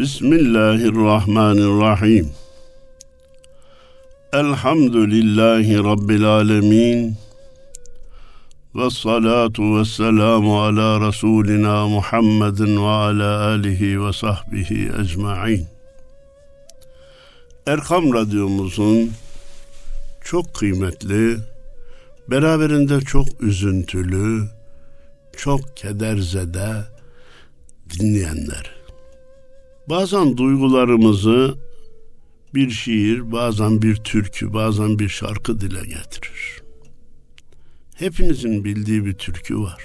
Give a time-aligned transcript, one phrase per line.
[0.00, 2.28] Bismillahirrahmanirrahim.
[4.32, 7.16] Elhamdülillahi Rabbil alemin.
[8.74, 15.66] Ve salatu ve selamu ala Resulina Muhammedin ve ala alihi ve sahbihi ecma'in.
[17.66, 19.12] Erkam Radyomuzun
[20.24, 21.36] çok kıymetli,
[22.30, 24.48] beraberinde çok üzüntülü,
[25.36, 26.70] çok kederzede
[27.90, 28.79] dinleyenler.
[29.90, 31.58] Bazen duygularımızı
[32.54, 36.62] bir şiir, bazen bir türkü, bazen bir şarkı dile getirir.
[37.94, 39.82] Hepinizin bildiği bir türkü var.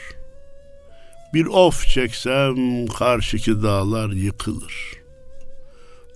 [1.33, 4.93] Bir of çeksem karşıki dağlar yıkılır.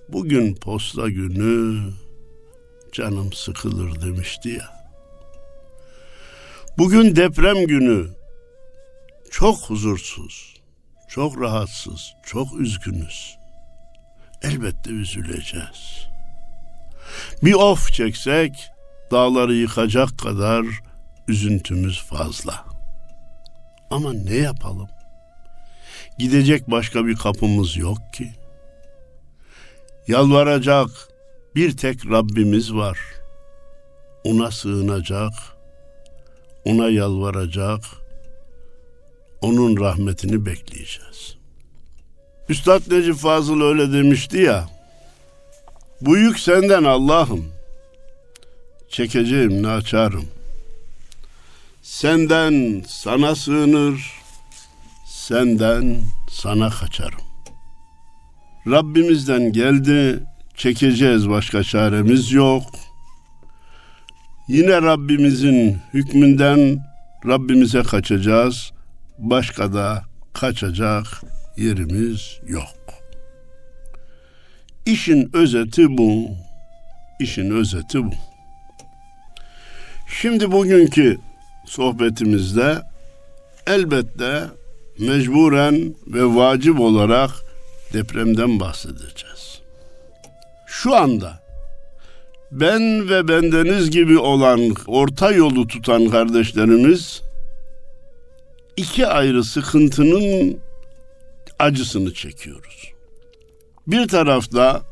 [0.08, 1.80] Bugün posta günü
[2.92, 4.94] canım sıkılır demişti ya.
[6.78, 8.06] Bugün deprem günü
[9.30, 10.56] çok huzursuz,
[11.08, 13.39] çok rahatsız, çok üzgünüz.
[14.42, 16.08] Elbette üzüleceğiz.
[17.42, 18.70] Bir of çeksek
[19.10, 20.66] dağları yıkacak kadar
[21.28, 22.64] üzüntümüz fazla.
[23.90, 24.88] Ama ne yapalım?
[26.18, 28.32] Gidecek başka bir kapımız yok ki.
[30.08, 30.90] Yalvaracak
[31.54, 32.98] bir tek Rabbimiz var.
[34.24, 35.32] Ona sığınacak,
[36.64, 37.80] ona yalvaracak,
[39.40, 41.39] onun rahmetini bekleyeceğiz.
[42.50, 44.68] Üstad Necip Fazıl öyle demişti ya.
[46.00, 47.44] Bu yük senden Allah'ım.
[48.88, 50.24] Çekeceğim ne açarım.
[51.82, 54.12] Senden sana sığınır,
[55.06, 57.20] senden sana kaçarım.
[58.66, 60.22] Rabbimizden geldi,
[60.56, 62.64] çekeceğiz başka çaremiz yok.
[64.48, 66.84] Yine Rabbimizin hükmünden
[67.26, 68.72] Rabbimize kaçacağız.
[69.18, 71.22] Başka da kaçacak
[71.60, 72.74] yerimiz yok.
[74.86, 76.28] İşin özeti bu.
[77.20, 78.10] İşin özeti bu.
[80.20, 81.18] Şimdi bugünkü
[81.66, 82.82] sohbetimizde
[83.66, 84.42] elbette
[84.98, 87.30] mecburen ve vacip olarak
[87.92, 89.60] depremden bahsedeceğiz.
[90.66, 91.40] Şu anda
[92.52, 97.22] ben ve bendeniz gibi olan orta yolu tutan kardeşlerimiz
[98.76, 100.60] iki ayrı sıkıntının
[101.60, 102.92] acısını çekiyoruz.
[103.86, 104.82] Bir tarafta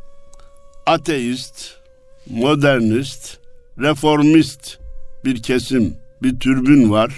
[0.87, 1.75] ateist,
[2.31, 3.39] modernist,
[3.79, 4.79] reformist
[5.25, 7.13] bir kesim, bir türbün var.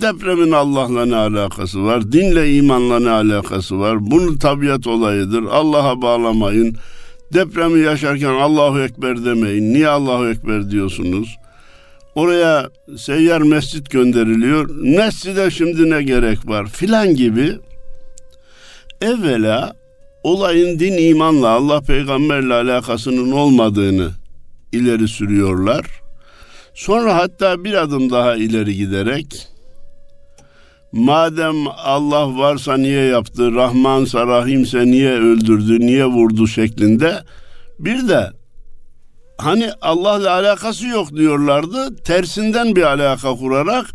[0.00, 2.12] Depremin Allah'la ne alakası var?
[2.12, 4.10] Dinle imanla ne alakası var?
[4.10, 5.42] Bunun tabiat olayıdır.
[5.42, 6.76] Allah'a bağlamayın.
[7.32, 9.74] Depremi yaşarken Allahu Ekber demeyin.
[9.74, 11.36] Niye Allahu Ekber diyorsunuz?
[12.14, 14.70] Oraya seyyar mescit gönderiliyor.
[14.70, 16.66] Mescide şimdi ne gerek var?
[16.66, 17.58] Filan gibi.
[19.02, 19.72] Evvela
[20.22, 24.10] olayın din imanla Allah peygamberle alakasının olmadığını
[24.72, 25.86] ileri sürüyorlar.
[26.74, 29.48] Sonra hatta bir adım daha ileri giderek
[30.92, 37.22] madem Allah varsa niye yaptı, Rahmansa Rahimse niye öldürdü, niye vurdu şeklinde
[37.78, 38.30] bir de
[39.38, 41.96] hani Allah'la alakası yok diyorlardı.
[41.96, 43.86] Tersinden bir alaka kurarak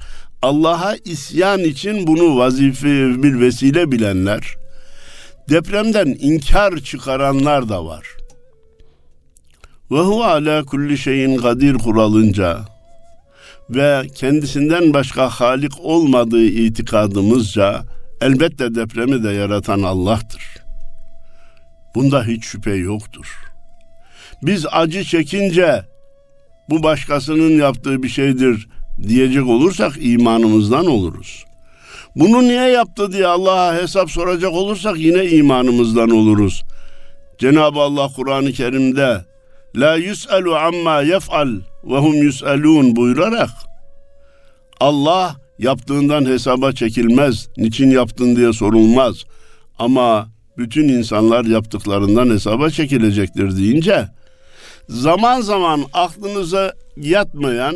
[0.42, 4.56] Allah'a isyan için bunu vazife bir vesile bilenler,
[5.50, 8.08] depremden inkar çıkaranlar da var.
[9.92, 12.60] Ve hu ala kulli şeyin kadir kuralınca
[13.70, 17.84] ve kendisinden başka halik olmadığı itikadımızca
[18.22, 20.44] elbette depremi de yaratan Allah'tır.
[21.96, 23.26] Bunda hiç şüphe yoktur.
[24.42, 25.86] Biz acı çekince
[26.70, 28.68] bu başkasının yaptığı bir şeydir
[29.08, 31.46] diyecek olursak imanımızdan oluruz.
[32.16, 36.64] Bunu niye yaptı diye Allah'a hesap soracak olursak yine imanımızdan oluruz.
[37.38, 39.26] Cenab-ı Allah Kur'an-ı Kerim'de
[39.76, 41.50] La yus'alu amma yef'al
[41.84, 43.50] ve hum yus'alun buyurarak
[44.80, 47.48] Allah yaptığından hesaba çekilmez.
[47.58, 49.24] Niçin yaptın diye sorulmaz.
[49.80, 54.08] Ama bütün insanlar yaptıklarından hesaba çekilecektir deyince
[54.90, 57.76] zaman zaman aklınıza yatmayan,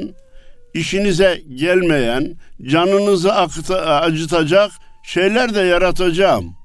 [0.78, 3.34] işinize gelmeyen, canınızı
[3.76, 4.72] acıtacak
[5.04, 6.56] şeyler de yaratacağım.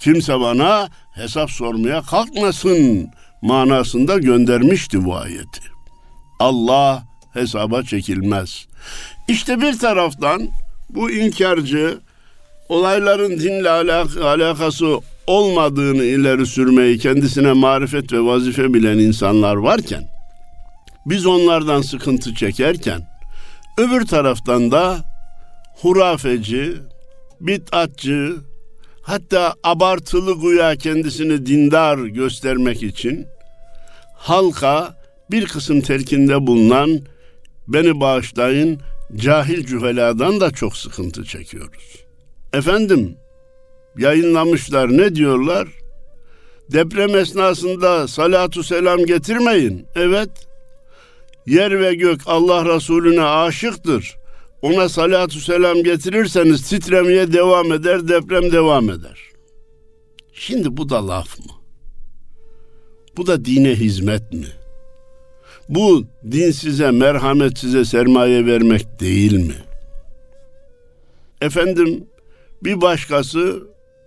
[0.00, 3.08] Kimse bana hesap sormaya kalkmasın
[3.42, 5.60] manasında göndermişti bu ayeti.
[6.38, 8.66] Allah hesaba çekilmez.
[9.28, 10.48] İşte bir taraftan
[10.90, 11.98] bu inkarcı
[12.68, 20.04] olayların dinle alak- alakası olmadığını ileri sürmeyi kendisine marifet ve vazife bilen insanlar varken
[21.06, 23.15] biz onlardan sıkıntı çekerken
[23.78, 25.04] öbür taraftan da
[25.82, 26.72] hurafeci,
[27.40, 28.36] bid'atçı,
[29.02, 33.26] hatta abartılı güya kendisini dindar göstermek için
[34.14, 34.96] halka
[35.30, 37.00] bir kısım telkinde bulunan
[37.68, 38.80] beni bağışlayın
[39.16, 42.04] cahil cüheladan da çok sıkıntı çekiyoruz.
[42.52, 43.16] Efendim
[43.98, 45.68] yayınlamışlar ne diyorlar?
[46.72, 49.86] Deprem esnasında salatu selam getirmeyin.
[49.94, 50.45] Evet.
[51.46, 54.16] Yer ve gök Allah Resulüne aşıktır.
[54.62, 59.18] Ona salatu selam getirirseniz titremeye devam eder, deprem devam eder.
[60.32, 61.52] Şimdi bu da laf mı?
[63.16, 64.46] Bu da dine hizmet mi?
[65.68, 69.56] Bu din size, merhamet size sermaye vermek değil mi?
[71.40, 72.04] Efendim
[72.64, 73.62] bir başkası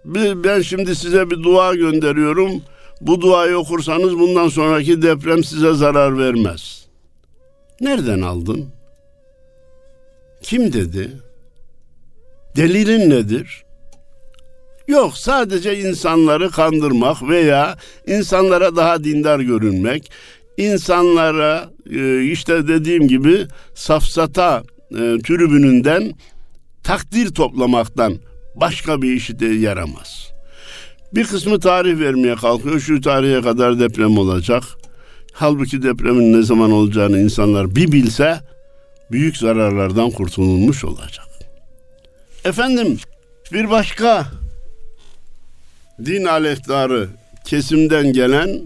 [0.06, 2.62] ben şimdi size bir dua gönderiyorum.
[3.02, 6.79] Bu duayı okursanız bundan sonraki deprem size zarar vermez.
[7.82, 8.66] Nereden aldın?
[10.42, 11.12] Kim dedi?
[12.56, 13.66] Delilin nedir?
[14.88, 17.78] Yok sadece insanları kandırmak veya
[18.08, 20.12] insanlara daha dindar görünmek,
[20.58, 26.14] insanlara e, işte dediğim gibi safsata e, tribününden
[26.84, 28.18] takdir toplamaktan
[28.56, 30.32] başka bir işi de yaramaz.
[31.14, 32.80] Bir kısmı tarih vermeye kalkıyor.
[32.80, 34.64] Şu tarihe kadar deprem olacak.
[35.40, 38.40] Halbuki depremin ne zaman olacağını insanlar bir bilse
[39.12, 41.26] büyük zararlardan kurtulmuş olacak.
[42.46, 42.98] Efendim
[43.54, 44.26] bir başka
[46.06, 47.08] din aleyhtarı
[47.46, 48.62] kesimden gelen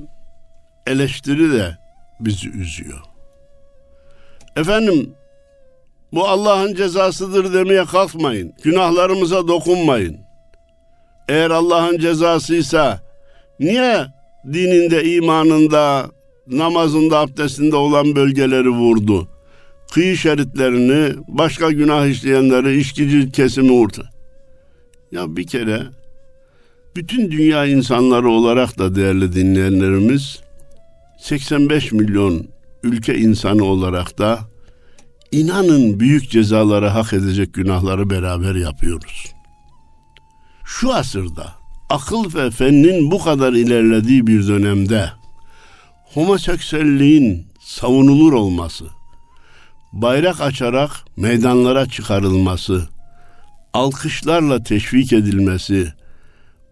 [0.88, 1.78] eleştiri de
[2.20, 3.00] bizi üzüyor.
[4.56, 5.14] Efendim
[6.14, 8.54] bu Allah'ın cezasıdır demeye kalkmayın.
[8.64, 10.18] Günahlarımıza dokunmayın.
[11.30, 13.02] Eğer Allah'ın cezasıysa
[13.60, 14.06] niye
[14.54, 16.10] dininde, imanında,
[16.48, 19.28] namazında, abdestinde olan bölgeleri vurdu?
[19.94, 24.06] Kıyı şeritlerini, başka günah işleyenleri, işkici kesimi vurdu.
[25.12, 25.84] Ya bir kere
[26.96, 30.40] bütün dünya insanları olarak da değerli dinleyenlerimiz
[31.20, 32.48] 85 milyon
[32.84, 34.40] ülke insanı olarak da
[35.32, 39.34] inanın büyük cezaları hak edecek günahları beraber yapıyoruz.
[40.66, 41.54] Şu asırda
[41.90, 45.10] akıl ve fennin bu kadar ilerlediği bir dönemde
[46.14, 48.86] homoseksüelliğin savunulur olması,
[49.94, 52.88] bayrak açarak meydanlara çıkarılması,
[53.74, 55.94] alkışlarla teşvik edilmesi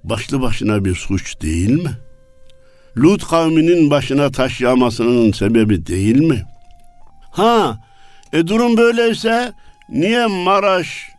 [0.04, 1.92] başlı başına bir suç değil mi?
[2.98, 6.44] Lut kavminin başına taş yağmasının sebebi değil mi?
[7.32, 7.78] Ha,
[8.34, 9.54] e durum böyleyse
[9.90, 11.10] niye Maraş,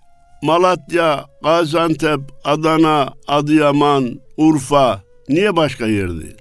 [0.43, 6.37] Malatya, Gaziantep, Adana, Adıyaman, Urfa niye başka yer değil?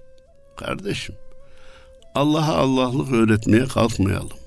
[0.58, 1.16] Kardeşim,
[2.16, 4.38] Allah'a Allah'lık öğretmeye kalkmayalım.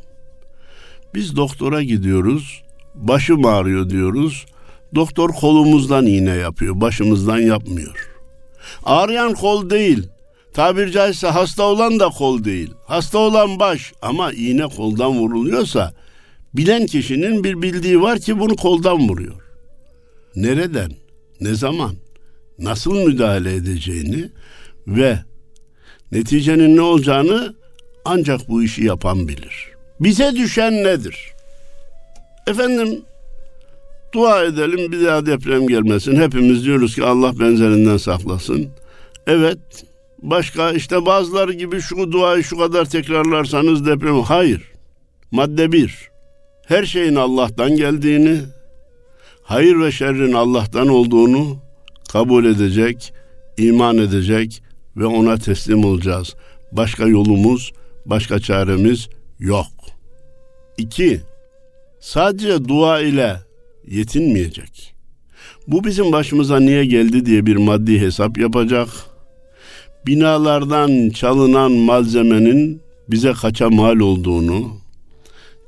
[1.14, 2.62] Biz doktora gidiyoruz,
[2.94, 4.46] başım ağrıyor diyoruz.
[4.94, 8.10] Doktor kolumuzdan iğne yapıyor, başımızdan yapmıyor.
[8.84, 10.08] Ağrıyan kol değil,
[10.54, 12.70] tabir caizse hasta olan da kol değil.
[12.86, 15.94] Hasta olan baş ama iğne koldan vuruluyorsa
[16.54, 19.42] bilen kişinin bir bildiği var ki bunu koldan vuruyor.
[20.36, 20.92] Nereden,
[21.40, 21.94] ne zaman,
[22.58, 24.30] nasıl müdahale edeceğini
[24.86, 25.18] ve
[26.14, 27.54] neticenin ne olacağını
[28.04, 29.68] ancak bu işi yapan bilir.
[30.00, 31.32] Bize düşen nedir?
[32.46, 33.02] Efendim
[34.12, 36.16] dua edelim bir daha deprem gelmesin.
[36.16, 38.68] Hepimiz diyoruz ki Allah benzerinden saklasın.
[39.26, 39.58] Evet
[40.22, 44.20] başka işte bazıları gibi şu duayı şu kadar tekrarlarsanız deprem.
[44.20, 44.62] Hayır.
[45.30, 46.10] Madde bir
[46.66, 48.40] her şeyin Allah'tan geldiğini,
[49.42, 51.56] hayır ve şerrin Allah'tan olduğunu
[52.12, 53.12] kabul edecek,
[53.56, 54.62] iman edecek
[54.96, 56.34] ve ona teslim olacağız.
[56.72, 57.72] Başka yolumuz,
[58.06, 59.08] başka çaremiz
[59.38, 59.66] yok.
[60.78, 61.20] İki,
[62.00, 63.36] sadece dua ile
[63.86, 64.94] yetinmeyecek.
[65.66, 68.88] Bu bizim başımıza niye geldi diye bir maddi hesap yapacak.
[70.06, 74.76] Binalardan çalınan malzemenin bize kaça mal olduğunu,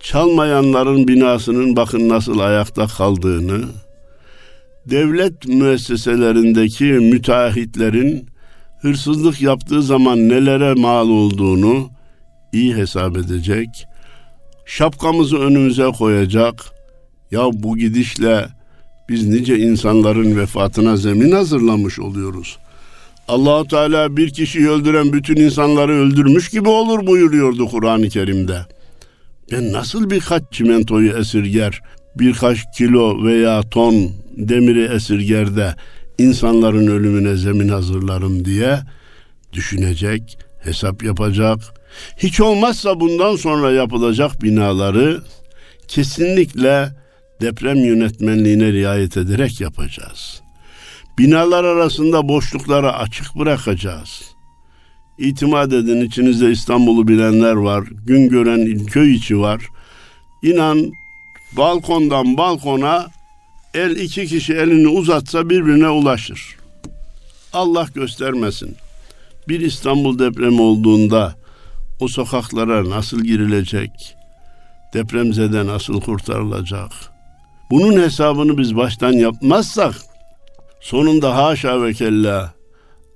[0.00, 3.64] çalmayanların binasının bakın nasıl ayakta kaldığını,
[4.86, 8.28] devlet müesseselerindeki müteahhitlerin
[8.86, 11.90] hırsızlık yaptığı zaman nelere mal olduğunu
[12.52, 13.68] iyi hesap edecek.
[14.66, 16.64] Şapkamızı önümüze koyacak.
[17.30, 18.46] Ya bu gidişle
[19.08, 22.58] biz nice insanların vefatına zemin hazırlamış oluyoruz.
[23.28, 28.60] Allahu Teala bir kişiyi öldüren bütün insanları öldürmüş gibi olur buyuruyordu Kur'an-ı Kerim'de.
[29.52, 31.80] Ben nasıl birkaç çimentoyu esirger,
[32.16, 35.74] birkaç kilo veya ton demiri esirger de
[36.18, 38.80] insanların ölümüne zemin hazırlarım diye
[39.52, 41.58] düşünecek, hesap yapacak.
[42.16, 45.22] Hiç olmazsa bundan sonra yapılacak binaları
[45.88, 46.88] kesinlikle
[47.40, 50.40] deprem yönetmenliğine riayet ederek yapacağız.
[51.18, 54.22] Binalar arasında boşlukları açık bırakacağız.
[55.18, 57.84] İtimat edin içinizde İstanbul'u bilenler var.
[58.06, 59.62] Gün gören köy içi var.
[60.42, 60.92] İnan
[61.56, 63.06] balkondan balkona
[63.76, 66.56] el iki kişi elini uzatsa birbirine ulaşır.
[67.52, 68.76] Allah göstermesin.
[69.48, 71.34] Bir İstanbul depremi olduğunda
[72.00, 73.90] o sokaklara nasıl girilecek?
[74.94, 76.90] Depremzede nasıl kurtarılacak?
[77.70, 79.94] Bunun hesabını biz baştan yapmazsak
[80.80, 82.54] sonunda haşa ve kella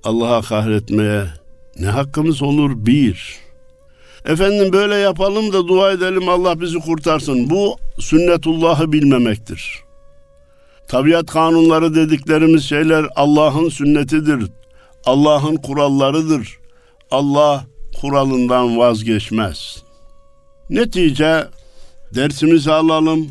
[0.03, 1.25] Allah'a kahretmeye
[1.79, 2.71] ne hakkımız olur?
[2.75, 3.35] Bir.
[4.25, 7.49] Efendim böyle yapalım da dua edelim Allah bizi kurtarsın.
[7.49, 9.90] Bu sünnetullahı bilmemektir.
[10.91, 14.49] Tabiat kanunları dediklerimiz şeyler Allah'ın sünnetidir.
[15.05, 16.59] Allah'ın kurallarıdır.
[17.11, 17.65] Allah
[18.01, 19.83] kuralından vazgeçmez.
[20.69, 21.47] Netice
[22.15, 23.29] dersimizi alalım.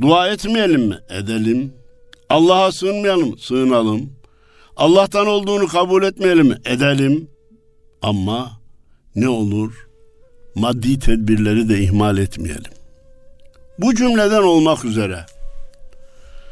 [0.00, 0.98] Dua etmeyelim mi?
[1.10, 1.72] Edelim.
[2.28, 4.12] Allah'a sığınmayalım Sığınalım.
[4.76, 6.56] Allah'tan olduğunu kabul etmeyelim mi?
[6.64, 7.28] Edelim.
[8.02, 8.60] Ama
[9.16, 9.88] ne olur?
[10.54, 12.72] Maddi tedbirleri de ihmal etmeyelim.
[13.78, 15.26] Bu cümleden olmak üzere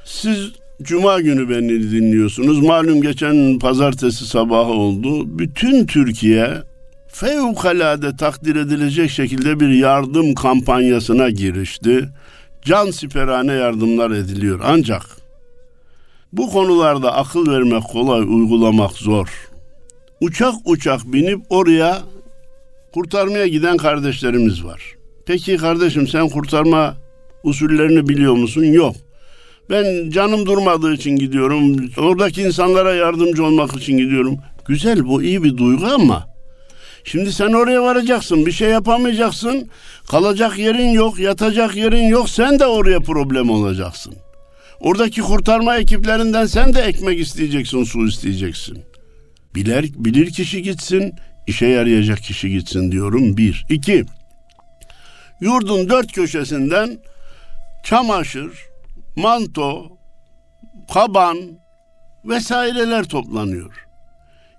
[0.04, 2.58] siz Cuma günü beni dinliyorsunuz.
[2.58, 5.38] Malum geçen pazartesi sabahı oldu.
[5.38, 6.62] Bütün Türkiye
[7.08, 12.08] fevkalade takdir edilecek şekilde bir yardım kampanyasına girişti.
[12.62, 14.60] Can siperhane yardımlar ediliyor.
[14.64, 15.02] Ancak
[16.32, 19.28] bu konularda akıl vermek kolay, uygulamak zor.
[20.20, 22.02] Uçak uçak binip oraya
[22.94, 24.82] kurtarmaya giden kardeşlerimiz var.
[25.26, 26.96] Peki kardeşim sen kurtarma
[27.44, 28.64] usullerini biliyor musun?
[28.64, 28.96] Yok.
[29.70, 31.90] Ben canım durmadığı için gidiyorum.
[31.96, 34.38] Oradaki insanlara yardımcı olmak için gidiyorum.
[34.66, 36.28] Güzel bu iyi bir duygu ama
[37.04, 38.46] şimdi sen oraya varacaksın.
[38.46, 39.68] Bir şey yapamayacaksın.
[40.10, 42.30] Kalacak yerin yok, yatacak yerin yok.
[42.30, 44.14] Sen de oraya problem olacaksın.
[44.80, 48.78] Oradaki kurtarma ekiplerinden sen de ekmek isteyeceksin, su isteyeceksin.
[49.54, 51.12] Biler, bilir kişi gitsin,
[51.46, 53.36] işe yarayacak kişi gitsin diyorum.
[53.36, 53.66] Bir.
[53.68, 54.04] iki.
[55.40, 56.98] Yurdun dört köşesinden
[57.84, 58.52] çamaşır,
[59.16, 59.98] manto,
[60.94, 61.38] kaban
[62.24, 63.86] vesaireler toplanıyor.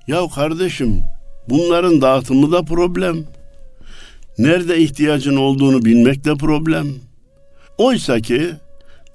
[0.07, 1.03] Ya kardeşim
[1.49, 3.25] bunların dağıtımı da problem.
[4.37, 6.87] Nerede ihtiyacın olduğunu bilmek de problem.
[7.77, 8.53] Oysa ki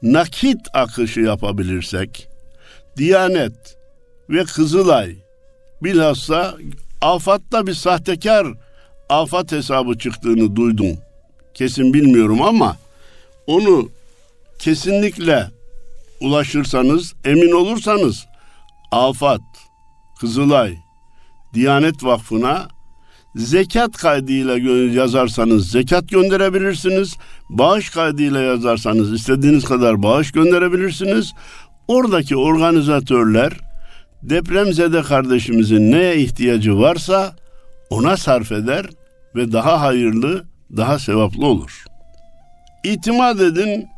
[0.03, 2.29] nakit akışı yapabilirsek
[2.97, 3.77] Diyanet
[4.31, 5.17] ve Kızılay
[5.83, 6.57] bilhassa
[7.01, 8.47] afatta bir sahtekar
[9.09, 10.99] afat hesabı çıktığını duydum.
[11.55, 12.77] Kesin bilmiyorum ama
[13.47, 13.91] onu
[14.59, 15.51] kesinlikle
[16.21, 18.27] ulaşırsanız, emin olursanız
[18.93, 19.41] Afat,
[20.21, 20.75] Kızılay,
[21.55, 22.69] Diyanet Vakfı'na
[23.37, 24.59] zekat kaydıyla
[25.01, 27.17] yazarsanız zekat gönderebilirsiniz.
[27.51, 31.33] Bağış kaydıyla yazarsanız istediğiniz kadar bağış gönderebilirsiniz.
[31.89, 33.53] Oradaki organizatörler
[34.23, 37.37] depremzede kardeşimizin neye ihtiyacı varsa
[37.91, 38.87] ona sarf eder
[39.37, 40.45] ve daha hayırlı,
[40.77, 41.85] daha sevaplı olur.
[42.85, 43.89] İtimat edin,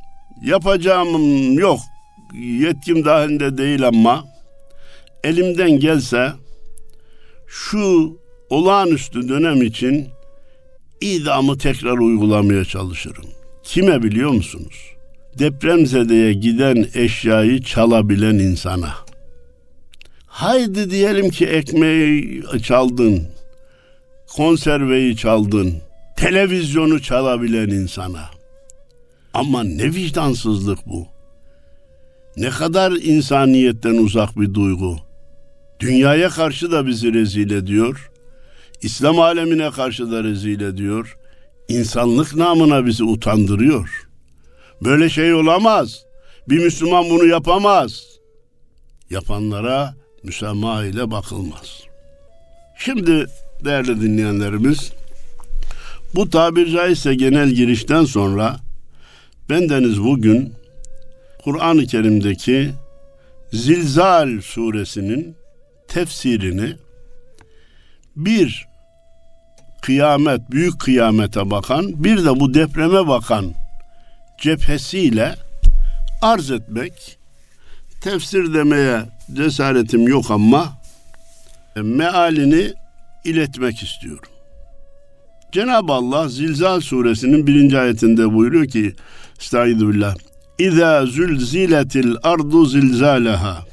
[0.43, 1.81] yapacağım yok.
[2.35, 4.25] Yetkim dahilinde değil ama
[5.25, 6.33] elimden gelse
[7.47, 8.17] şu
[8.51, 10.09] olağanüstü dönem için
[11.01, 13.25] idamı tekrar uygulamaya çalışırım.
[13.63, 14.95] Kime biliyor musunuz?
[15.39, 18.95] Depremzedeye giden eşyayı çalabilen insana.
[20.27, 23.29] Haydi diyelim ki ekmeği çaldın,
[24.37, 25.75] konserveyi çaldın,
[26.17, 28.40] televizyonu çalabilen insana.
[29.35, 31.07] Ama ne vicdansızlık bu.
[32.37, 34.97] Ne kadar insaniyetten uzak bir duygu.
[35.81, 38.11] Dünyaya karşı da bizi rezil ediyor.
[38.83, 41.17] İslam alemine karşı da rezil ediyor.
[41.69, 44.09] İnsanlık namına bizi utandırıyor.
[44.85, 46.05] Böyle şey olamaz.
[46.49, 48.05] Bir Müslüman bunu yapamaz.
[49.11, 51.83] Yapanlara müsamaha ile bakılmaz.
[52.79, 53.27] Şimdi
[53.65, 54.93] değerli dinleyenlerimiz
[56.15, 58.57] bu tabir caizse genel girişten sonra
[59.51, 60.55] bendeniz bugün
[61.45, 62.71] Kur'an-ı Kerim'deki
[63.53, 65.37] Zilzal suresinin
[65.89, 66.77] tefsirini
[68.17, 68.67] bir
[69.83, 73.55] kıyamet, büyük kıyamete bakan, bir de bu depreme bakan
[74.39, 75.35] cephesiyle
[76.23, 77.19] arz etmek,
[78.01, 79.03] tefsir demeye
[79.35, 80.73] cesaretim yok ama
[81.77, 82.73] mealini
[83.25, 84.31] iletmek istiyorum.
[85.53, 88.95] Cenab-ı Allah Zilzal suresinin birinci ayetinde buyuruyor ki
[89.41, 90.15] Estaizu billah
[90.59, 93.67] İza zülziletil ardu zilzaleha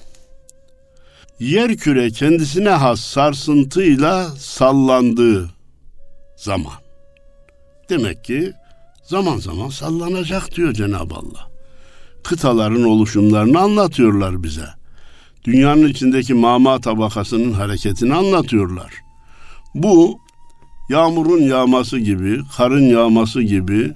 [1.40, 5.50] Yer küre kendisine has sarsıntıyla sallandığı
[6.36, 6.74] zaman.
[7.90, 8.54] Demek ki
[9.04, 11.48] zaman zaman sallanacak diyor Cenab-ı Allah.
[12.24, 14.68] Kıtaların oluşumlarını anlatıyorlar bize.
[15.44, 18.94] dünyanın içindeki mama tabakasının hareketini anlatıyorlar.
[19.76, 20.20] Bu
[20.90, 23.94] yağmurun yağması gibi, karın yağması gibi,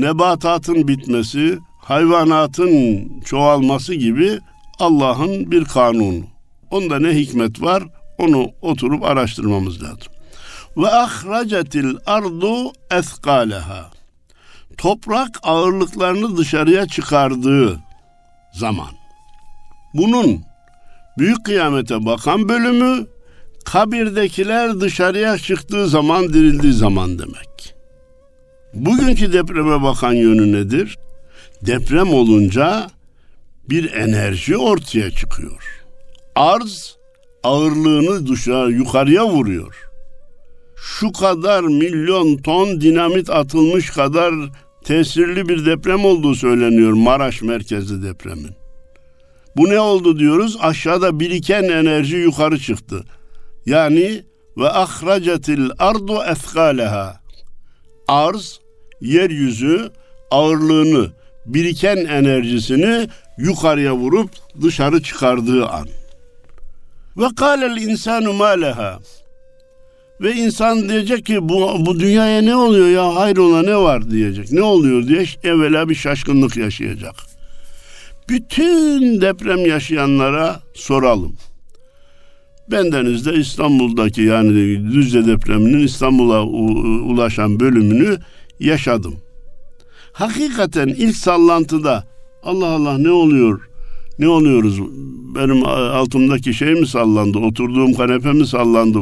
[0.00, 4.38] nebatatın bitmesi, hayvanatın çoğalması gibi
[4.78, 6.24] Allah'ın bir kanunu.
[6.70, 7.82] Onda ne hikmet var
[8.18, 10.12] onu oturup araştırmamız lazım.
[10.76, 13.90] Ve ahracetil ardu eskaleha.
[14.78, 17.78] Toprak ağırlıklarını dışarıya çıkardığı
[18.52, 18.90] zaman.
[19.94, 20.40] Bunun
[21.18, 23.06] büyük kıyamete bakan bölümü
[23.64, 27.77] kabirdekiler dışarıya çıktığı zaman dirildiği zaman demek.
[28.74, 30.98] Bugünkü depreme bakan yönü nedir?
[31.66, 32.90] Deprem olunca
[33.70, 35.82] bir enerji ortaya çıkıyor.
[36.34, 36.96] Arz
[37.42, 39.76] ağırlığını dışarı yukarıya vuruyor.
[40.76, 44.34] Şu kadar milyon ton dinamit atılmış kadar
[44.84, 48.50] tesirli bir deprem olduğu söyleniyor Maraş merkezli depremin.
[49.56, 50.56] Bu ne oldu diyoruz?
[50.60, 53.04] Aşağıda biriken enerji yukarı çıktı.
[53.66, 54.22] Yani
[54.56, 57.20] ve ahracetil ardu ethkaleha.
[58.08, 58.60] Arz,
[59.00, 59.90] yeryüzü
[60.30, 61.10] ağırlığını,
[61.46, 64.30] biriken enerjisini yukarıya vurup
[64.62, 65.88] dışarı çıkardığı an.
[67.16, 68.98] Ve kâlel insanu mâleha.
[70.20, 74.52] Ve insan diyecek ki bu, bu dünyaya ne oluyor ya hayrola ne var diyecek.
[74.52, 77.14] Ne oluyor diye evvela bir şaşkınlık yaşayacak.
[78.28, 81.36] Bütün deprem yaşayanlara soralım.
[82.70, 84.52] Bendeniz de İstanbul'daki yani
[84.92, 86.42] Düzce depreminin İstanbul'a
[87.02, 88.18] ulaşan bölümünü
[88.60, 89.14] yaşadım.
[90.12, 92.04] Hakikaten ilk sallantıda
[92.42, 93.68] Allah Allah ne oluyor?
[94.18, 94.80] Ne oluyoruz?
[95.34, 97.38] Benim altımdaki şey mi sallandı?
[97.38, 99.00] Oturduğum kanepe mi sallandı?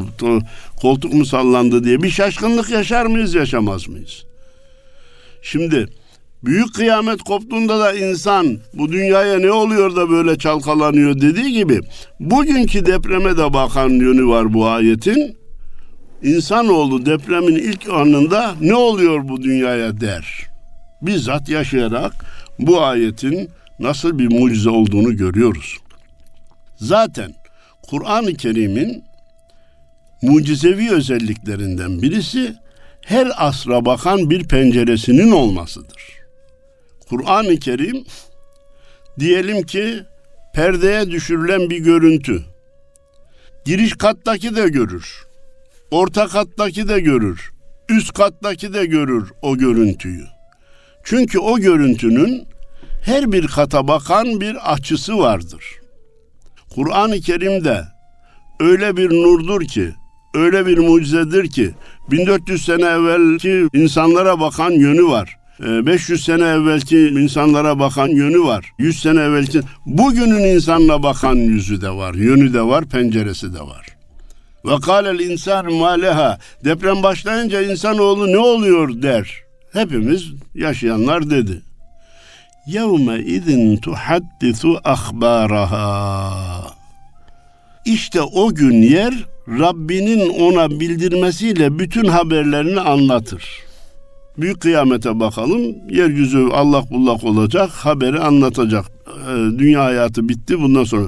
[0.81, 4.25] Koltuk mu sallandı diye bir şaşkınlık yaşar mıyız, yaşamaz mıyız?
[5.43, 5.89] Şimdi
[6.47, 11.81] büyük kıyamet koptuğunda da insan bu dünyaya ne oluyor da böyle çalkalanıyor dediği gibi
[12.21, 15.37] bugünkü depreme de bakan yönü var bu ayetin.
[16.23, 20.47] İnsanoğlu depremin ilk anında ne oluyor bu dünyaya der.
[21.03, 22.13] Bizzat yaşayarak
[22.59, 25.79] bu ayetin nasıl bir mucize olduğunu görüyoruz.
[26.77, 27.35] Zaten
[27.91, 29.05] Kur'an-ı Kerim'in
[30.23, 32.55] mucizevi özelliklerinden birisi
[33.07, 36.16] her asra bakan bir penceresinin olmasıdır.
[37.09, 38.05] Kur'an-ı Kerim
[39.19, 40.03] diyelim ki
[40.55, 42.43] perdeye düşürülen bir görüntü.
[43.65, 45.27] Giriş kattaki de görür.
[45.91, 47.51] Orta kattaki de görür.
[47.89, 50.25] Üst kattaki de görür o görüntüyü.
[51.05, 52.49] Çünkü o görüntünün
[53.03, 55.65] her bir kata bakan bir açısı vardır.
[56.75, 57.85] Kur'an-ı Kerim'de
[58.61, 59.95] öyle bir nurdur ki,
[60.35, 61.71] öyle bir mucizedir ki
[62.11, 65.37] 1400 sene evvelki insanlara bakan yönü var.
[65.61, 68.71] 500 ee, sene evvelki insanlara bakan yönü var.
[68.79, 73.87] 100 sene evvelki bugünün insanına bakan yüzü de var, yönü de var, penceresi de var.
[74.65, 76.39] Ve kâlel insan maleha.
[76.65, 79.43] Deprem başlayınca insanoğlu ne oluyor der.
[79.73, 81.63] Hepimiz yaşayanlar dedi.
[82.67, 86.77] Yevme izin tuhaddisu ahbaraha.
[87.85, 89.15] İşte o gün yer
[89.49, 93.66] Rabbinin ona bildirmesiyle bütün haberlerini anlatır.
[94.39, 95.61] Büyük kıyamete bakalım.
[95.91, 97.71] Yeryüzü allak bullak olacak.
[97.71, 98.85] Haberi anlatacak.
[99.07, 101.07] Ee, dünya hayatı bitti bundan sonra.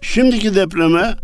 [0.00, 1.14] Şimdiki depreme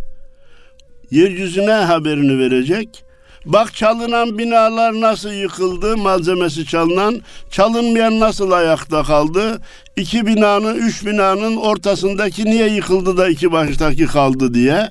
[1.10, 3.04] yeryüzüne haberini verecek.
[3.46, 9.60] Bak çalınan binalar nasıl yıkıldı, malzemesi çalınan, çalınmayan nasıl ayakta kaldı,
[9.96, 14.88] iki binanın, üç binanın ortasındaki niye yıkıldı da iki baştaki kaldı diye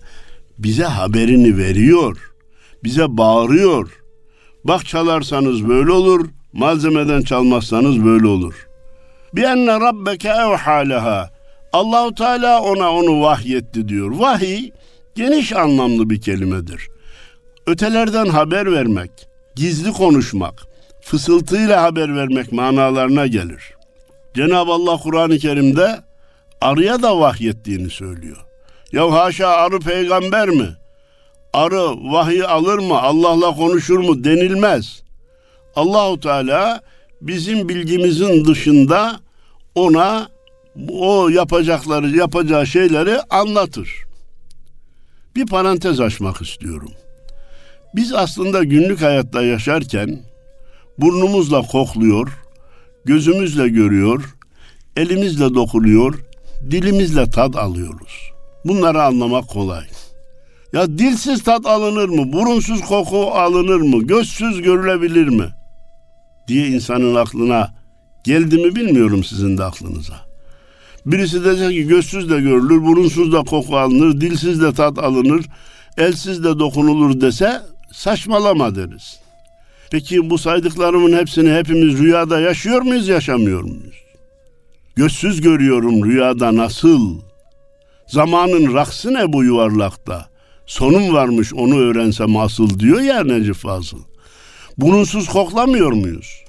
[0.57, 2.17] bize haberini veriyor.
[2.83, 4.06] Bize bağırıyor.
[4.63, 8.67] Bak çalarsanız böyle olur, malzemeden çalmazsanız böyle olur.
[9.33, 11.29] Bi enne rabbeke evhâleha.
[11.73, 14.11] Allahu Teala ona onu vahyetti diyor.
[14.11, 14.71] Vahiy
[15.15, 16.89] geniş anlamlı bir kelimedir
[17.67, 19.11] ötelerden haber vermek,
[19.55, 20.53] gizli konuşmak,
[21.01, 23.73] fısıltıyla haber vermek manalarına gelir.
[24.35, 25.99] Cenab-ı Allah Kur'an-ı Kerim'de
[26.61, 28.37] arıya da vahyettiğini söylüyor.
[28.91, 30.67] Ya haşa arı peygamber mi?
[31.57, 33.01] Arı vahiy alır mı?
[33.01, 35.03] Allah'la konuşur mu denilmez.
[35.75, 36.81] Allahu Teala
[37.21, 39.19] bizim bilgimizin dışında
[39.75, 40.29] ona
[40.89, 43.89] o yapacakları, yapacağı şeyleri anlatır.
[45.35, 46.91] Bir parantez açmak istiyorum.
[47.95, 50.19] Biz aslında günlük hayatta yaşarken
[50.97, 52.29] burnumuzla kokluyor,
[53.05, 54.35] gözümüzle görüyor,
[54.95, 56.19] elimizle dokunuyor,
[56.71, 58.31] dilimizle tat alıyoruz.
[58.65, 59.85] Bunları anlamak kolay.
[60.73, 62.33] Ya dilsiz tat alınır mı?
[62.33, 64.07] Burunsuz koku alınır mı?
[64.07, 65.45] Gözsüz görülebilir mi?
[66.47, 67.73] diye insanın aklına
[68.23, 70.13] geldi mi bilmiyorum sizin de aklınıza.
[71.05, 75.45] Birisi dese ki gözsüz de görülür, burunsuz da koku alınır, dilsiz de tat alınır,
[75.97, 79.19] elsiz de dokunulur dese saçmalama deriz.
[79.91, 84.03] Peki bu saydıklarımın hepsini hepimiz rüyada yaşıyor muyuz, yaşamıyor muyuz?
[84.95, 87.21] Gözsüz görüyorum rüyada nasıl?
[88.07, 90.25] Zamanın raksı ne bu yuvarlakta?
[90.67, 93.99] Sonum varmış onu öğrensem asıl diyor ya Necip Fazıl.
[94.77, 96.43] Bununsuz koklamıyor muyuz?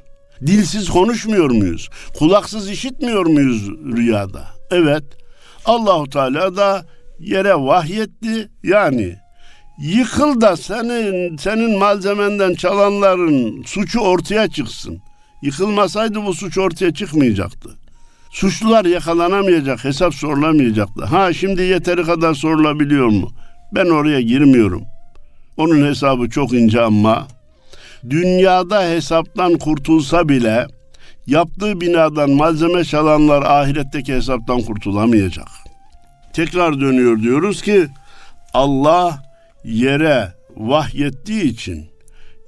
[0.46, 1.88] Dilsiz konuşmuyor muyuz?
[2.18, 4.44] Kulaksız işitmiyor muyuz rüyada?
[4.70, 5.04] Evet.
[5.64, 6.86] Allahu Teala da
[7.18, 8.48] yere vahyetti.
[8.62, 9.16] Yani
[9.82, 14.98] yıkıl da senin senin malzemenden çalanların suçu ortaya çıksın.
[15.42, 17.70] Yıkılmasaydı bu suç ortaya çıkmayacaktı.
[18.30, 21.04] Suçlular yakalanamayacak, hesap sorulamayacaktı.
[21.04, 23.32] Ha şimdi yeteri kadar sorulabiliyor mu?
[23.72, 24.82] Ben oraya girmiyorum.
[25.56, 27.28] Onun hesabı çok ince ama
[28.10, 30.66] dünyada hesaptan kurtulsa bile
[31.26, 35.48] yaptığı binadan malzeme çalanlar ahiretteki hesaptan kurtulamayacak.
[36.32, 37.86] Tekrar dönüyor diyoruz ki
[38.54, 39.22] Allah
[39.64, 41.86] yere vahyettiği için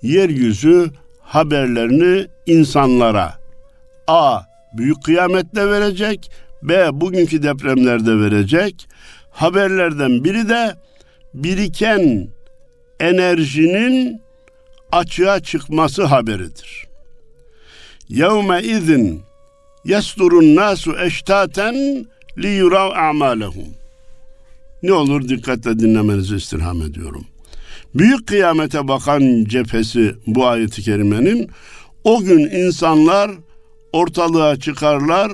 [0.03, 0.91] yeryüzü
[1.23, 3.35] haberlerini insanlara
[4.07, 4.41] A.
[4.73, 6.31] Büyük kıyamette verecek
[6.63, 7.01] B.
[7.01, 8.89] Bugünkü depremlerde verecek.
[9.31, 10.75] Haberlerden biri de
[11.35, 12.29] biriken
[13.01, 14.23] enerjinin
[14.93, 16.87] açığa çıkması haberidir.
[18.09, 19.23] Yevme izin
[19.85, 22.07] yesturun nasu eştaten
[22.39, 23.69] li yurav a'malehum.
[24.83, 27.27] Ne olur dikkatle dinlemenizi istirham ediyorum.
[27.95, 31.51] Büyük kıyamete bakan cephesi bu ayeti kerimenin
[32.05, 33.31] o gün insanlar
[33.93, 35.33] ortalığa çıkarlar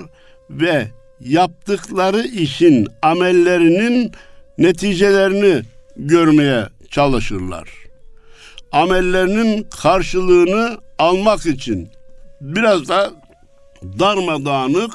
[0.50, 0.88] ve
[1.20, 4.12] yaptıkları işin amellerinin
[4.58, 5.62] neticelerini
[5.96, 7.68] görmeye çalışırlar.
[8.72, 11.88] Amellerinin karşılığını almak için
[12.40, 13.10] biraz da
[13.98, 14.92] darmadağınık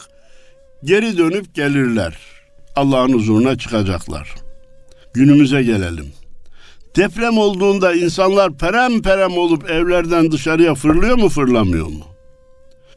[0.84, 2.18] geri dönüp gelirler.
[2.76, 4.36] Allah'ın huzuruna çıkacaklar.
[5.14, 6.14] Günümüze gelelim.
[6.96, 12.06] Deprem olduğunda insanlar perem perem olup evlerden dışarıya fırlıyor mu fırlamıyor mu?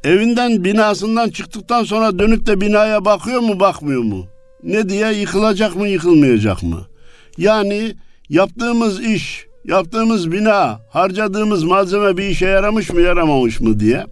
[0.04, 4.26] Evinden binasından çıktıktan sonra dönüp de binaya bakıyor mu bakmıyor mu?
[4.62, 6.86] Ne diye yıkılacak mı yıkılmayacak mı?
[7.38, 7.94] Yani
[8.28, 14.06] yaptığımız iş, yaptığımız bina, harcadığımız malzeme bir işe yaramış mı yaramamış mı diye.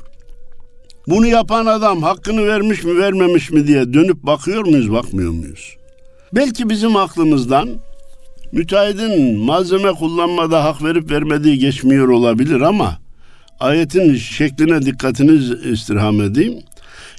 [1.08, 5.76] Bunu yapan adam hakkını vermiş mi vermemiş mi diye dönüp bakıyor muyuz bakmıyor muyuz?
[6.32, 7.68] Belki bizim aklımızdan
[8.52, 12.98] müteahhidin malzeme kullanmada hak verip vermediği geçmiyor olabilir ama
[13.60, 16.58] ayetin şekline dikkatiniz istirham edeyim.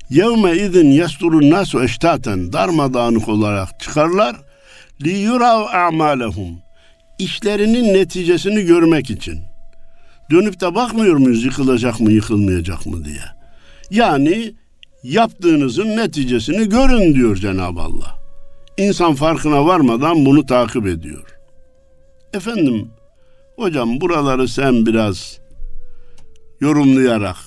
[0.10, 4.36] Yevme izin yasturun nasu eştaten darmadağınık olarak çıkarlar
[5.02, 6.58] li yurav a'malehum
[7.20, 9.40] işlerinin neticesini görmek için.
[10.32, 13.24] Dönüp de bakmıyor muyuz yıkılacak mı yıkılmayacak mı diye.
[13.92, 14.54] Yani
[15.04, 18.20] yaptığınızın neticesini görün diyor Cenab-ı Allah.
[18.78, 21.38] İnsan farkına varmadan bunu takip ediyor.
[22.34, 22.88] Efendim,
[23.56, 25.40] hocam buraları sen biraz
[26.62, 27.38] yorumlayarak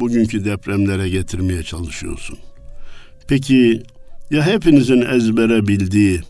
[0.00, 2.38] bugünkü depremlere getirmeye çalışıyorsun.
[3.28, 3.82] Peki
[4.30, 6.20] ya hepinizin ezbere bildiği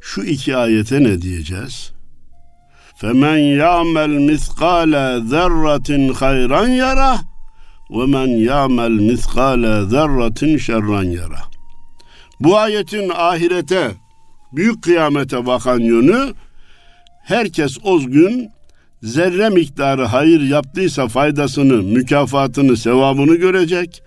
[0.00, 1.92] şu iki ayete ne diyeceğiz?
[3.02, 4.92] فَمَنْ يَعْمَلْ مِثْقَالَ
[5.32, 7.18] ذَرَّةٍ خَيْرًا يَرَهُ
[7.96, 9.62] وَمَنْ يَعْمَلْ مِثْقَالَ
[9.94, 11.42] ذَرَّةٍ شَرًّا يَرَهُ
[12.40, 13.90] Bu ayetin ahirete,
[14.52, 16.34] büyük kıyamete bakan yönü,
[17.24, 18.50] herkes o gün
[19.02, 24.02] zerre miktarı hayır yaptıysa faydasını, mükafatını, sevabını görecek.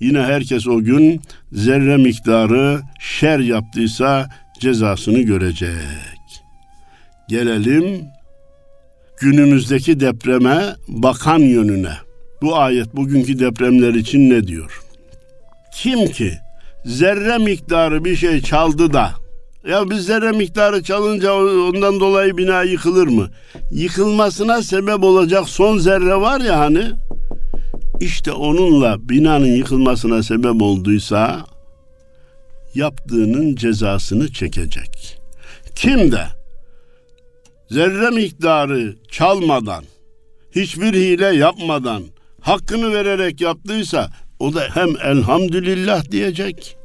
[0.00, 1.20] Yine herkes o gün
[1.52, 4.28] zerre miktarı şer yaptıysa
[4.59, 5.71] cezasını görecek.
[7.29, 8.05] Gelelim
[9.21, 11.93] günümüzdeki depreme bakan yönüne.
[12.41, 14.81] Bu ayet bugünkü depremler için ne diyor?
[15.75, 16.33] Kim ki
[16.85, 19.11] zerre miktarı bir şey çaldı da
[19.67, 23.29] ya biz zerre miktarı çalınca ondan dolayı bina yıkılır mı?
[23.71, 26.83] Yıkılmasına sebep olacak son zerre var ya hani
[27.99, 31.45] işte onunla binanın yıkılmasına sebep olduysa
[32.75, 35.19] yaptığının cezasını çekecek.
[35.75, 36.23] Kim de
[37.69, 39.83] zerre miktarı çalmadan,
[40.51, 42.03] hiçbir hile yapmadan,
[42.41, 46.77] hakkını vererek yaptıysa o da hem elhamdülillah diyecek,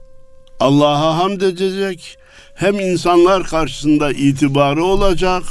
[0.61, 2.19] Allah'a hamd edecek,
[2.55, 5.43] hem insanlar karşısında itibarı olacak,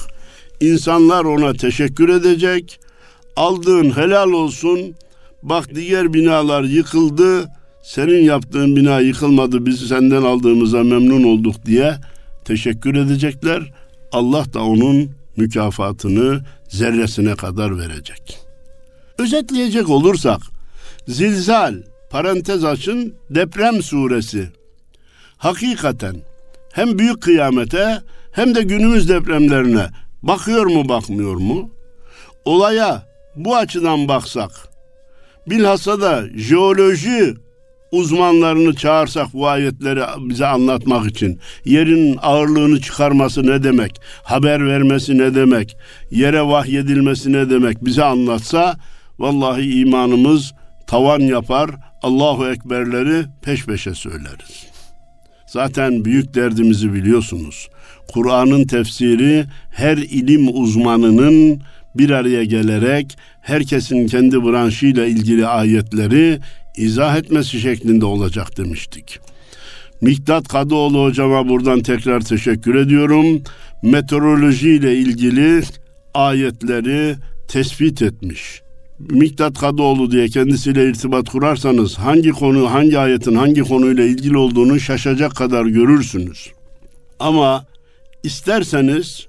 [0.62, 2.80] insanlar ona teşekkür edecek,
[3.36, 4.96] aldığın helal olsun,
[5.44, 7.50] bak diğer binalar yıkıldı,
[7.84, 11.96] senin yaptığın bina yıkılmadı, biz senden aldığımıza memnun olduk diye
[12.46, 13.74] teşekkür edecekler.
[14.12, 18.40] Allah da onun mükafatını zerresine kadar verecek.
[19.18, 20.42] Özetleyecek olursak,
[21.08, 21.76] zilzal,
[22.10, 24.50] parantez açın, deprem suresi
[25.38, 26.16] hakikaten
[26.74, 29.88] hem büyük kıyamete hem de günümüz depremlerine
[30.24, 31.70] bakıyor mu bakmıyor mu?
[32.46, 34.52] Olaya bu açıdan baksak,
[35.48, 37.36] bilhassa da jeoloji
[37.92, 45.36] uzmanlarını çağırsak bu ayetleri bize anlatmak için yerin ağırlığını çıkarması ne demek, haber vermesi ne
[45.36, 45.78] demek,
[46.12, 48.76] yere vahyedilmesi ne demek bize anlatsa
[49.20, 50.54] vallahi imanımız
[50.88, 51.70] tavan yapar,
[52.02, 54.66] Allahu Ekberleri peş peşe söyleriz.
[55.48, 57.70] Zaten büyük derdimizi biliyorsunuz.
[58.14, 61.62] Kur'an'ın tefsiri her ilim uzmanının
[61.96, 66.40] bir araya gelerek herkesin kendi branşıyla ilgili ayetleri
[66.78, 69.20] izah etmesi şeklinde olacak demiştik.
[70.02, 73.42] Miktat Kadıoğlu hocama buradan tekrar teşekkür ediyorum.
[73.84, 75.64] Meteoroloji ile ilgili
[76.14, 77.16] ayetleri
[77.48, 78.62] tespit etmiş.
[79.00, 85.36] Miktat Kadıoğlu diye kendisiyle irtibat kurarsanız hangi konu, hangi ayetin hangi konuyla ilgili olduğunu şaşacak
[85.36, 86.52] kadar görürsünüz.
[87.20, 87.66] Ama
[88.24, 89.28] isterseniz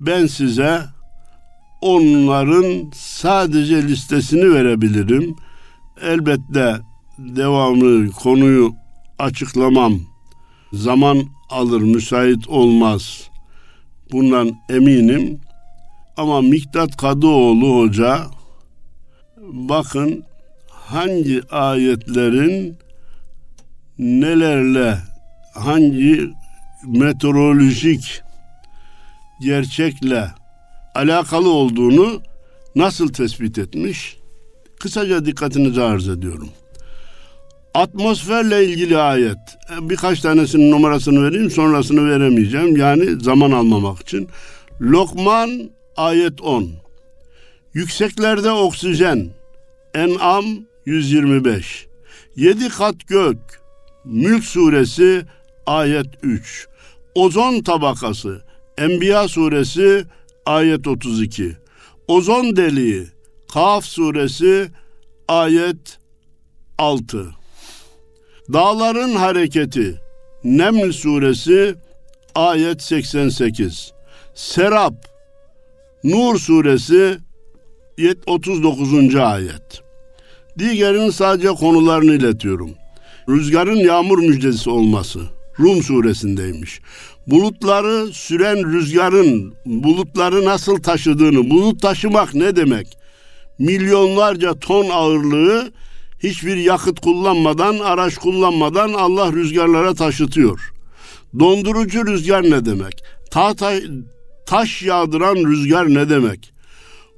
[0.00, 0.80] ben size
[1.80, 5.36] onların sadece listesini verebilirim.
[6.02, 6.80] Elbette
[7.18, 8.74] devamlı konuyu
[9.18, 10.00] açıklamam
[10.72, 13.30] zaman alır, müsait olmaz.
[14.12, 15.40] Bundan eminim.
[16.16, 18.26] Ama Miktat Kadıoğlu Hoca
[19.42, 20.24] bakın
[20.70, 22.78] hangi ayetlerin
[23.98, 24.98] nelerle
[25.54, 26.30] hangi
[26.86, 28.22] meteorolojik
[29.40, 30.30] gerçekle
[30.94, 32.22] alakalı olduğunu
[32.76, 34.16] nasıl tespit etmiş?
[34.86, 36.48] Kısaca dikkatinizi arz ediyorum.
[37.74, 39.38] Atmosferle ilgili ayet.
[39.80, 42.76] Birkaç tanesinin numarasını vereyim, sonrasını veremeyeceğim.
[42.76, 44.28] Yani zaman almamak için.
[44.80, 46.70] Lokman ayet 10.
[47.74, 49.30] Yükseklerde oksijen.
[49.94, 50.44] En'am
[50.86, 51.86] 125.
[52.36, 53.38] Yedi kat gök.
[54.04, 55.22] Mülk suresi
[55.66, 56.68] ayet 3.
[57.14, 58.42] Ozon tabakası.
[58.78, 60.04] Enbiya suresi
[60.46, 61.56] ayet 32.
[62.08, 63.15] Ozon deliği
[63.56, 64.68] Kaf suresi
[65.28, 65.98] ayet
[66.78, 67.26] 6.
[68.52, 70.00] Dağların hareketi
[70.44, 71.74] Neml suresi
[72.34, 73.92] ayet 88.
[74.34, 74.94] Serap
[76.04, 77.18] Nur suresi
[78.26, 79.14] 39.
[79.14, 79.82] ayet.
[80.58, 82.70] Diğerinin sadece konularını iletiyorum.
[83.28, 85.20] Rüzgarın yağmur müjdesi olması
[85.60, 86.80] Rum suresindeymiş
[87.26, 93.05] bulutları süren rüzgarın bulutları nasıl taşıdığını, bulut taşımak ne demek?
[93.58, 95.72] Milyonlarca ton ağırlığı
[96.22, 100.72] hiçbir yakıt kullanmadan, araç kullanmadan Allah rüzgarlara taşıtıyor.
[101.38, 103.02] Dondurucu rüzgar ne demek?
[103.30, 103.72] Tahta,
[104.46, 106.52] taş yağdıran rüzgar ne demek?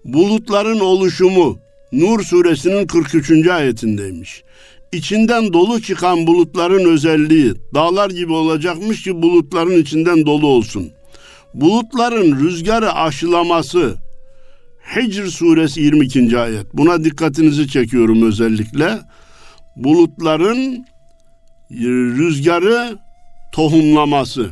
[0.05, 1.59] Bulutların oluşumu
[1.93, 3.47] Nur suresinin 43.
[3.47, 4.43] ayetindeymiş
[4.93, 10.91] içinden dolu çıkan bulutların özelliği dağlar gibi olacakmış ki bulutların içinden dolu olsun.
[11.55, 13.97] Bulutların rüzgarı aşılaması
[14.97, 16.39] Hicr suresi 22.
[16.39, 16.67] ayet.
[16.75, 18.99] Buna dikkatinizi çekiyorum özellikle.
[19.77, 20.87] Bulutların
[21.71, 22.99] rüzgarı
[23.53, 24.51] tohumlaması.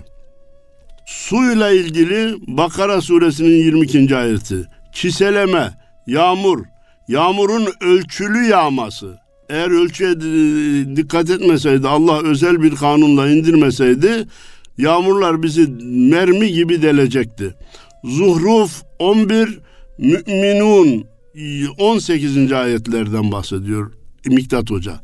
[1.06, 4.16] Suyla ilgili Bakara suresinin 22.
[4.16, 4.64] ayeti.
[4.92, 5.74] Çiseleme,
[6.06, 6.64] yağmur,
[7.08, 9.18] yağmurun ölçülü yağması
[9.48, 10.20] eğer ölçüye
[10.96, 14.26] dikkat etmeseydi Allah özel bir kanunla indirmeseydi
[14.78, 15.68] yağmurlar bizi
[16.10, 17.54] mermi gibi delecekti.
[18.04, 19.65] Zuhruf 11
[19.98, 21.04] Müminun
[21.78, 22.52] 18.
[22.52, 23.92] ayetlerden bahsediyor
[24.26, 25.00] Miktat Hoca.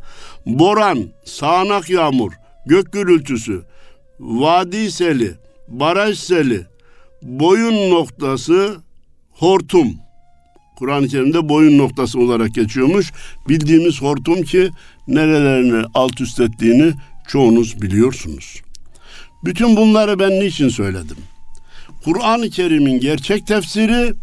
[0.47, 2.33] Boran, sağanak yağmur,
[2.67, 3.63] gök gürültüsü,
[4.21, 5.35] vadi seli,
[5.69, 6.67] baraj seli,
[7.23, 8.77] boyun noktası,
[9.33, 9.95] hortum.
[10.79, 13.13] Kur'an-ı Kerim'de boyun noktası olarak geçiyormuş.
[13.49, 14.71] Bildiğimiz hortum ki
[15.09, 16.93] nerelerini alt üst ettiğini
[17.29, 18.63] çoğunuz biliyorsunuz.
[19.45, 21.17] Bütün bunları ben niçin söyledim?
[22.05, 24.15] Kur'an-ı Kerim'in gerçek tefsiri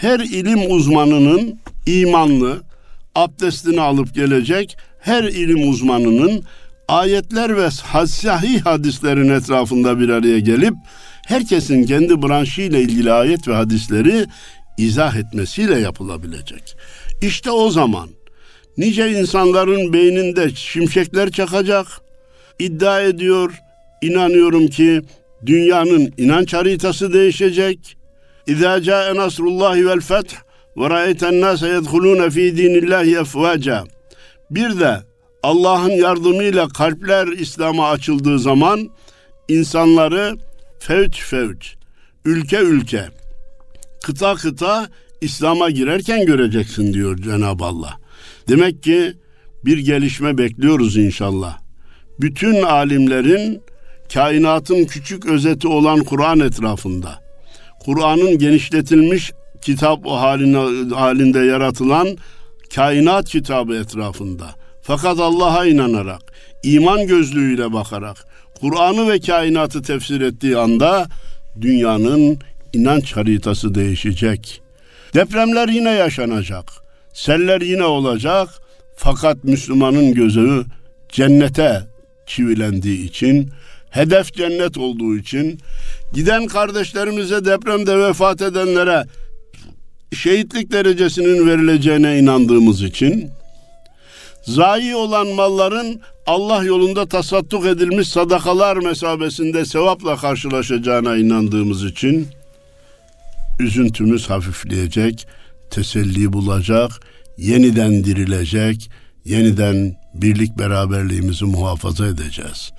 [0.00, 2.62] her ilim uzmanının imanlı,
[3.14, 6.42] abdestini alıp gelecek her ilim uzmanının
[6.88, 7.70] ayetler ve
[8.06, 10.74] sahih hadislerin etrafında bir araya gelip
[11.26, 14.26] herkesin kendi branşıyla ilgili ayet ve hadisleri
[14.78, 16.76] izah etmesiyle yapılabilecek.
[17.22, 18.08] İşte o zaman
[18.78, 21.86] nice insanların beyninde şimşekler çakacak.
[22.58, 23.54] İddia ediyor,
[24.02, 25.00] inanıyorum ki
[25.46, 27.96] dünyanın inanç haritası değişecek.
[28.46, 30.34] İzâ câe nasrullahi vel feth
[30.76, 33.84] ve ra'eyten nâse yedhulûne fî dînillâhi efvâca.
[34.50, 35.02] Bir de
[35.42, 38.90] Allah'ın yardımıyla kalpler İslam'a açıldığı zaman
[39.48, 40.36] insanları
[40.78, 41.74] fevç fevç,
[42.24, 43.08] ülke ülke,
[44.04, 44.88] kıta kıta
[45.20, 47.98] İslam'a girerken göreceksin diyor Cenab-ı Allah.
[48.48, 49.14] Demek ki
[49.64, 51.58] bir gelişme bekliyoruz inşallah.
[52.20, 53.62] Bütün alimlerin
[54.14, 57.21] kainatın küçük özeti olan Kur'an etrafında,
[57.84, 62.08] Kur'an'ın genişletilmiş kitap haline, halinde yaratılan
[62.74, 64.54] kainat kitabı etrafında.
[64.82, 66.22] Fakat Allah'a inanarak,
[66.62, 68.26] iman gözlüğüyle bakarak,
[68.60, 71.06] Kur'an'ı ve kainatı tefsir ettiği anda
[71.60, 72.38] dünyanın
[72.72, 74.62] inanç haritası değişecek.
[75.14, 76.72] Depremler yine yaşanacak.
[77.12, 78.48] Seller yine olacak.
[78.96, 80.64] Fakat Müslümanın gözü
[81.08, 81.82] cennete
[82.26, 83.50] çivilendiği için,
[83.92, 85.60] hedef cennet olduğu için,
[86.14, 89.04] giden kardeşlerimize depremde vefat edenlere
[90.14, 93.30] şehitlik derecesinin verileceğine inandığımız için,
[94.42, 102.28] zayi olan malların Allah yolunda tasadduk edilmiş sadakalar mesabesinde sevapla karşılaşacağına inandığımız için
[103.60, 105.26] üzüntümüz hafifleyecek,
[105.70, 106.90] teselli bulacak,
[107.38, 108.90] yeniden dirilecek,
[109.24, 112.72] yeniden birlik beraberliğimizi muhafaza edeceğiz.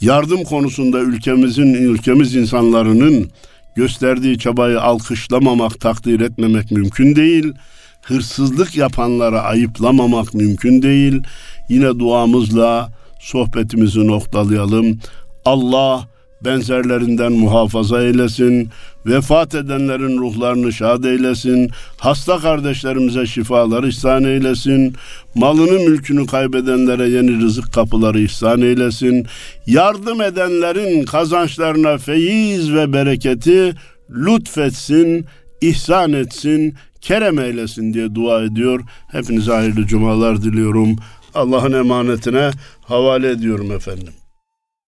[0.00, 3.30] Yardım konusunda ülkemizin ülkemiz insanlarının
[3.76, 7.52] gösterdiği çabayı alkışlamamak, takdir etmemek mümkün değil.
[8.02, 11.22] Hırsızlık yapanlara ayıplamamak mümkün değil.
[11.68, 12.88] Yine duamızla
[13.20, 14.98] sohbetimizi noktalayalım.
[15.44, 16.08] Allah
[16.44, 18.68] benzerlerinden muhafaza eylesin.
[19.06, 21.70] Vefat edenlerin ruhlarını şad eylesin.
[21.98, 24.94] Hasta kardeşlerimize şifalar ihsan eylesin.
[25.34, 29.26] Malını mülkünü kaybedenlere yeni rızık kapıları ihsan eylesin.
[29.66, 33.74] Yardım edenlerin kazançlarına feyiz ve bereketi
[34.10, 35.26] lütfetsin,
[35.60, 38.80] ihsan etsin, kerem eylesin diye dua ediyor.
[39.12, 40.96] Hepinize hayırlı cumalar diliyorum.
[41.34, 42.50] Allah'ın emanetine
[42.82, 44.12] havale ediyorum efendim.